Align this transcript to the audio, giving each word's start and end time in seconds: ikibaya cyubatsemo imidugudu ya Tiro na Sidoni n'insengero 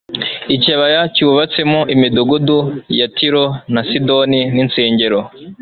ikibaya 0.55 1.01
cyubatsemo 1.15 1.79
imidugudu 1.93 2.57
ya 2.99 3.07
Tiro 3.15 3.45
na 3.73 3.81
Sidoni 3.89 4.41
n'insengero 4.55 5.19